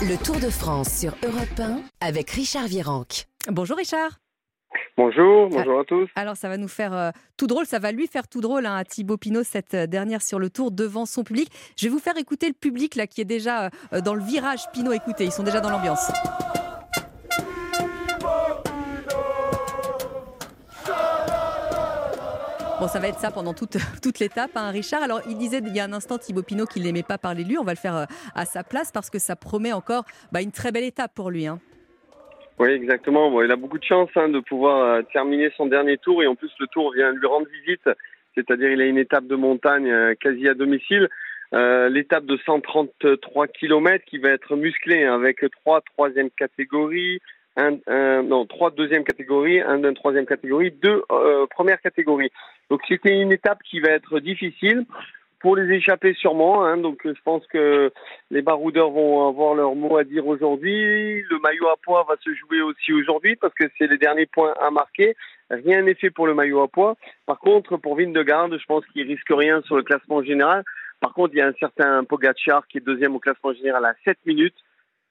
[0.00, 3.26] Le Tour de France sur Europe 1 avec Richard Virenque.
[3.48, 4.20] Bonjour Richard.
[4.96, 6.08] Bonjour, bonjour à tous.
[6.14, 8.76] Alors ça va nous faire euh, tout drôle, ça va lui faire tout drôle hein,
[8.76, 11.50] à Thibaut Pinot cette euh, dernière sur le tour devant son public.
[11.76, 14.70] Je vais vous faire écouter le public là qui est déjà euh, dans le virage
[14.72, 14.92] Pinot.
[14.92, 16.12] Écoutez, ils sont déjà dans l'ambiance.
[22.80, 23.54] Bon, ça va être ça pendant
[24.02, 25.02] toute, l'étape, hein, Richard.
[25.02, 27.58] Alors, il disait il y a un instant, Thibaut Pinot, qu'il n'aimait pas parler lui.
[27.58, 28.04] On va le faire euh,
[28.36, 31.48] à sa place parce que ça promet encore bah, une très belle étape pour lui.
[31.48, 31.58] Hein.
[32.60, 33.42] Oui, exactement.
[33.42, 36.36] Il a beaucoup de chance hein, de pouvoir euh, terminer son dernier tour et en
[36.36, 37.90] plus, le tour vient lui rendre visite.
[38.36, 41.08] C'est-à-dire, il a une étape de montagne euh, quasi à domicile.
[41.50, 47.18] l'étape de 133 km qui va être musclée hein, avec trois troisième catégories,
[47.58, 52.30] un, non, trois deuxième catégorie, un d'une troisième catégorie, deux euh, première catégorie.
[52.70, 54.84] Donc c'était une étape qui va être difficile
[55.40, 56.64] pour les échapper sûrement.
[56.64, 57.92] Hein, donc je pense que
[58.30, 61.22] les baroudeurs vont avoir leur mot à dire aujourd'hui.
[61.22, 64.54] Le maillot à poids va se jouer aussi aujourd'hui parce que c'est les derniers points
[64.60, 65.16] à marquer.
[65.50, 66.96] Rien n'est fait pour le maillot à poids.
[67.26, 70.62] Par contre, pour Vindegarde, je pense qu'il risque rien sur le classement général.
[71.00, 73.94] Par contre, il y a un certain Pogacar qui est deuxième au classement général à
[74.04, 74.56] 7 minutes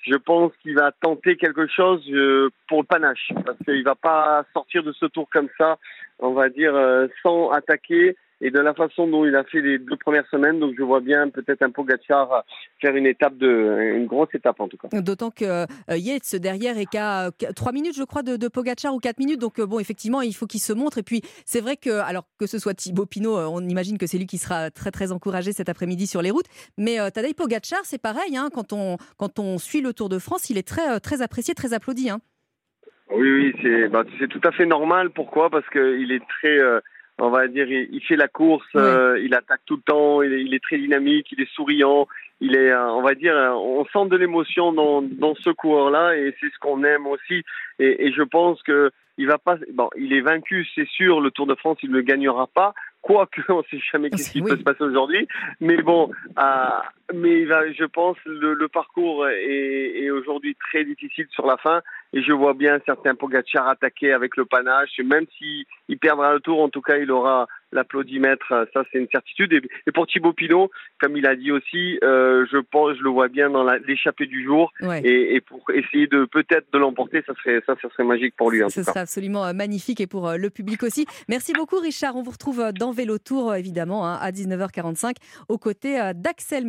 [0.00, 4.44] je pense qu'il va tenter quelque chose euh, pour le panache, parce qu'il va pas
[4.52, 5.78] sortir de ce tour comme ça,
[6.18, 9.78] on va dire, euh, sans attaquer et de la façon dont il a fait les
[9.78, 10.60] deux premières semaines.
[10.60, 12.44] Donc je vois bien peut-être un Pogacar
[12.80, 14.88] faire une étape de une grosse étape en tout cas.
[15.00, 18.98] D'autant que euh, Yates derrière est qu'à 3 minutes je crois de, de Pogacar ou
[18.98, 19.40] 4 minutes.
[19.40, 20.98] Donc euh, bon effectivement il faut qu'il se montre.
[20.98, 24.06] Et puis c'est vrai que alors que ce soit Thibaut Pinot, euh, on imagine que
[24.06, 26.46] c'est lui qui sera très très encouragé cet après-midi sur les routes.
[26.76, 28.36] Mais euh, Tadej Pogacar c'est pareil.
[28.36, 31.54] Hein, quand on quand on suit le Tour de France, il est très très apprécié,
[31.54, 32.10] très applaudi.
[32.10, 32.20] Hein.
[33.10, 35.10] Oui oui c'est bah, c'est tout à fait normal.
[35.10, 35.48] Pourquoi?
[35.48, 36.58] Parce qu'il est très
[37.18, 40.62] on va dire, il, fait la course, euh, il attaque tout le temps, il est,
[40.62, 42.06] très dynamique, il est souriant,
[42.40, 46.16] il est, euh, on va dire, euh, on sent de l'émotion dans, dans ce coureur-là
[46.16, 47.42] et c'est ce qu'on aime aussi.
[47.78, 51.30] Et, et, je pense que il va pas, bon, il est vaincu, c'est sûr, le
[51.30, 52.74] Tour de France, il ne le gagnera pas.
[53.06, 55.28] Quoique, on ne sait jamais ce qui peut se passer aujourd'hui.
[55.60, 56.10] Mais bon,
[57.14, 61.56] mais il va, je pense, le, le parcours est, est aujourd'hui très difficile sur la
[61.56, 64.98] fin et je vois bien certains Pogacar attaquer avec le panache.
[64.98, 68.66] Même s'il perdra le tour, en tout cas, il aura l'applaudimètre.
[68.72, 69.52] Ça, c'est une certitude.
[69.52, 70.70] Et, pour Thibaut Pinot,
[71.00, 74.44] comme il a dit aussi, euh, je pense, je le vois bien dans l'échappée du
[74.44, 74.72] jour.
[75.04, 78.62] Et, pour essayer de peut-être de l'emporter, ça serait, ça, ça serait magique pour lui.
[78.62, 81.06] En Ce serait absolument euh, magnifique et pour euh, le public aussi.
[81.28, 82.16] Merci beaucoup, Richard.
[82.16, 85.16] On vous retrouve dans Vélo Tour, évidemment, hein, à 19h45,
[85.48, 86.64] aux côtés d'Axel